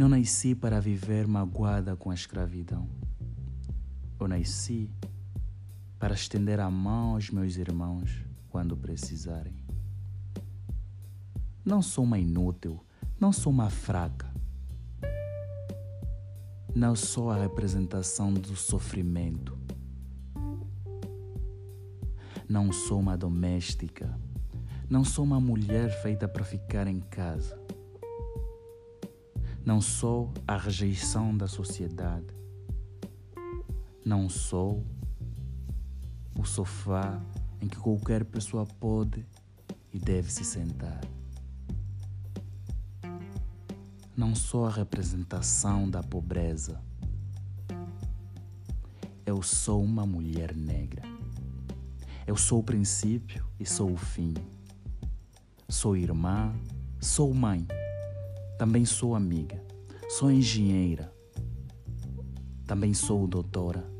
Não 0.00 0.08
nasci 0.08 0.54
para 0.54 0.80
viver 0.80 1.26
magoada 1.26 1.94
com 1.94 2.10
a 2.10 2.14
escravidão. 2.14 2.88
Eu 4.18 4.26
nasci 4.26 4.90
para 5.98 6.14
estender 6.14 6.58
a 6.58 6.70
mão 6.70 7.16
aos 7.16 7.28
meus 7.28 7.58
irmãos 7.58 8.24
quando 8.48 8.74
precisarem. 8.74 9.62
Não 11.62 11.82
sou 11.82 12.04
uma 12.04 12.18
inútil, 12.18 12.82
não 13.20 13.30
sou 13.30 13.52
uma 13.52 13.68
fraca. 13.68 14.32
Não 16.74 16.96
sou 16.96 17.30
a 17.30 17.36
representação 17.36 18.32
do 18.32 18.56
sofrimento. 18.56 19.58
Não 22.48 22.72
sou 22.72 23.00
uma 23.00 23.18
doméstica. 23.18 24.18
Não 24.88 25.04
sou 25.04 25.26
uma 25.26 25.38
mulher 25.38 25.90
feita 26.00 26.26
para 26.26 26.42
ficar 26.42 26.86
em 26.86 27.00
casa. 27.00 27.59
Não 29.64 29.80
sou 29.80 30.32
a 30.46 30.56
rejeição 30.56 31.36
da 31.36 31.46
sociedade. 31.46 32.34
Não 34.04 34.28
sou 34.28 34.82
o 36.34 36.44
sofá 36.44 37.20
em 37.60 37.68
que 37.68 37.76
qualquer 37.76 38.24
pessoa 38.24 38.64
pode 38.64 39.26
e 39.92 39.98
deve 39.98 40.32
se 40.32 40.44
sentar. 40.44 41.00
Não 44.16 44.34
sou 44.34 44.64
a 44.64 44.70
representação 44.70 45.88
da 45.88 46.02
pobreza. 46.02 46.80
Eu 49.26 49.42
sou 49.42 49.82
uma 49.82 50.06
mulher 50.06 50.56
negra. 50.56 51.02
Eu 52.26 52.36
sou 52.36 52.60
o 52.60 52.64
princípio 52.64 53.46
e 53.58 53.66
sou 53.66 53.92
o 53.92 53.96
fim. 53.96 54.34
Sou 55.68 55.96
irmã, 55.96 56.52
sou 56.98 57.32
mãe. 57.34 57.66
Também 58.60 58.84
sou 58.84 59.14
amiga. 59.14 59.58
Sou 60.06 60.30
engenheira. 60.30 61.10
Também 62.66 62.92
sou 62.92 63.26
doutora. 63.26 63.90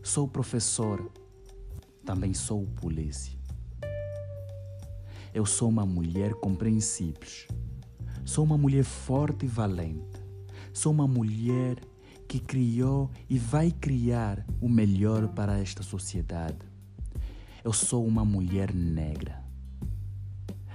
Sou 0.00 0.28
professora. 0.28 1.04
Também 2.04 2.32
sou 2.32 2.64
polícia. 2.66 3.36
Eu 5.34 5.44
sou 5.44 5.68
uma 5.68 5.84
mulher 5.84 6.34
com 6.34 6.54
princípios. 6.54 7.48
Sou 8.24 8.44
uma 8.44 8.56
mulher 8.56 8.84
forte 8.84 9.44
e 9.44 9.48
valente. 9.48 10.22
Sou 10.72 10.92
uma 10.92 11.08
mulher 11.08 11.76
que 12.28 12.38
criou 12.38 13.10
e 13.28 13.36
vai 13.36 13.72
criar 13.72 14.46
o 14.60 14.68
melhor 14.68 15.26
para 15.30 15.58
esta 15.58 15.82
sociedade. 15.82 16.64
Eu 17.64 17.72
sou 17.72 18.06
uma 18.06 18.24
mulher 18.24 18.72
negra, 18.72 19.42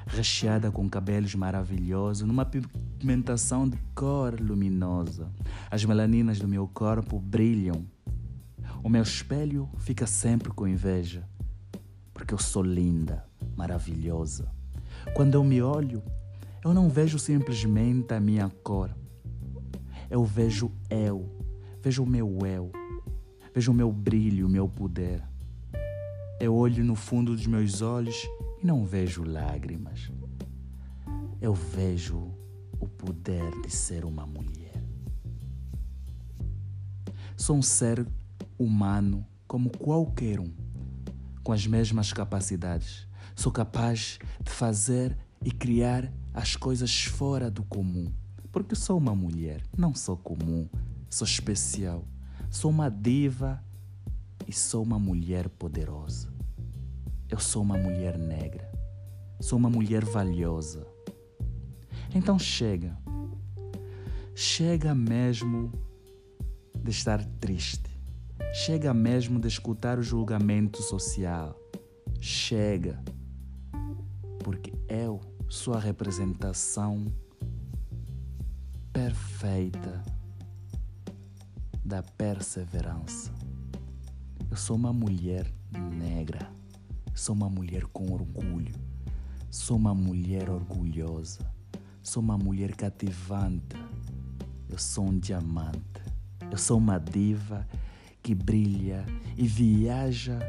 recheada 0.05 0.69
com 0.69 0.89
cabelos 0.89 1.33
maravilhosos, 1.33 2.27
numa 2.27 2.43
pigmentação 3.01 3.67
de 3.67 3.77
cor 3.95 4.39
luminosa. 4.39 5.31
As 5.71 5.83
melaninas 5.83 6.37
do 6.37 6.47
meu 6.47 6.67
corpo 6.67 7.19
brilham. 7.19 7.83
O 8.83 8.89
meu 8.89 9.01
espelho 9.01 9.67
fica 9.79 10.05
sempre 10.05 10.49
com 10.49 10.67
inveja, 10.67 11.27
porque 12.13 12.31
eu 12.31 12.37
sou 12.37 12.61
linda, 12.61 13.25
maravilhosa. 13.57 14.51
Quando 15.15 15.33
eu 15.33 15.43
me 15.43 15.63
olho, 15.63 16.03
eu 16.63 16.75
não 16.75 16.89
vejo 16.89 17.17
simplesmente 17.17 18.13
a 18.13 18.19
minha 18.19 18.49
cor. 18.63 18.95
Eu 20.07 20.23
vejo 20.23 20.71
eu, 20.87 21.27
vejo 21.81 22.03
o 22.03 22.07
meu 22.07 22.37
eu, 22.45 22.71
vejo 23.51 23.71
o 23.71 23.75
meu 23.75 23.91
brilho, 23.91 24.45
o 24.45 24.49
meu 24.49 24.69
poder. 24.69 25.23
Eu 26.39 26.55
olho 26.55 26.83
no 26.83 26.95
fundo 26.95 27.35
dos 27.35 27.47
meus 27.47 27.81
olhos 27.81 28.27
e 28.61 28.65
não 28.65 28.85
vejo 28.85 29.23
lágrimas. 29.23 30.11
Eu 31.41 31.55
vejo 31.55 32.40
poder 33.01 33.59
de 33.61 33.71
ser 33.71 34.05
uma 34.05 34.27
mulher. 34.27 34.79
Sou 37.35 37.55
um 37.55 37.61
ser 37.63 38.07
humano 38.59 39.25
como 39.47 39.75
qualquer 39.75 40.39
um, 40.39 40.53
com 41.43 41.51
as 41.51 41.65
mesmas 41.65 42.13
capacidades. 42.13 43.07
Sou 43.35 43.51
capaz 43.51 44.19
de 44.39 44.51
fazer 44.51 45.17
e 45.43 45.51
criar 45.51 46.13
as 46.31 46.55
coisas 46.55 47.05
fora 47.05 47.49
do 47.49 47.63
comum, 47.63 48.13
porque 48.51 48.75
sou 48.75 48.99
uma 48.99 49.15
mulher, 49.15 49.63
não 49.75 49.95
sou 49.95 50.15
comum, 50.15 50.69
sou 51.09 51.25
especial. 51.25 52.05
Sou 52.51 52.69
uma 52.69 52.89
diva 52.89 53.63
e 54.47 54.53
sou 54.53 54.83
uma 54.83 54.99
mulher 54.99 55.49
poderosa. 55.49 56.31
Eu 57.27 57.39
sou 57.39 57.63
uma 57.63 57.77
mulher 57.77 58.19
negra. 58.19 58.71
Sou 59.39 59.57
uma 59.57 59.69
mulher 59.71 60.05
valiosa. 60.05 60.90
Então 62.13 62.37
chega. 62.37 62.97
Chega 64.35 64.93
mesmo 64.93 65.71
de 66.83 66.91
estar 66.91 67.23
triste. 67.39 67.89
Chega 68.53 68.93
mesmo 68.93 69.39
de 69.39 69.47
escutar 69.47 69.97
o 69.97 70.03
julgamento 70.03 70.81
social. 70.81 71.55
Chega. 72.19 73.01
Porque 74.43 74.73
eu 74.89 75.21
sou 75.47 75.73
a 75.73 75.79
representação 75.79 77.05
perfeita 78.91 80.03
da 81.83 82.03
perseverança. 82.03 83.31
Eu 84.49 84.57
sou 84.57 84.75
uma 84.75 84.91
mulher 84.91 85.49
negra. 85.97 86.51
Sou 87.13 87.33
uma 87.33 87.49
mulher 87.49 87.85
com 87.85 88.11
orgulho. 88.11 88.75
Sou 89.49 89.77
uma 89.77 89.95
mulher 89.95 90.49
orgulhosa. 90.49 91.49
Sou 92.03 92.23
uma 92.23 92.35
mulher 92.35 92.75
cativante. 92.75 93.75
Eu 94.67 94.77
sou 94.79 95.05
um 95.05 95.19
diamante. 95.19 96.01
Eu 96.49 96.57
sou 96.57 96.79
uma 96.79 96.97
diva 96.97 97.67
que 98.23 98.33
brilha 98.33 99.05
e 99.37 99.47
viaja 99.47 100.39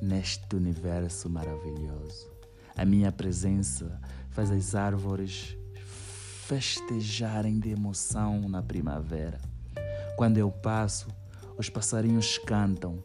neste 0.00 0.54
universo 0.54 1.28
maravilhoso. 1.28 2.30
A 2.76 2.84
minha 2.84 3.10
presença 3.10 4.00
faz 4.30 4.50
as 4.52 4.76
árvores 4.76 5.56
festejarem 6.46 7.58
de 7.58 7.70
emoção 7.70 8.48
na 8.48 8.62
primavera. 8.62 9.40
Quando 10.16 10.38
eu 10.38 10.52
passo, 10.52 11.08
os 11.58 11.68
passarinhos 11.68 12.38
cantam, 12.38 13.02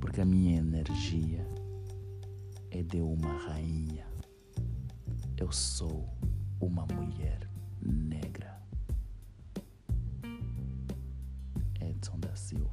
porque 0.00 0.20
a 0.20 0.24
minha 0.24 0.58
energia 0.58 1.46
é 2.72 2.82
de 2.82 3.00
uma 3.00 3.32
rainha. 3.46 4.06
Eu 5.36 5.50
sou 5.52 6.08
uma 6.60 6.86
mulher 6.86 7.48
negra. 7.82 8.60
Edson 11.80 12.18
da 12.20 12.34
Silva. 12.36 12.70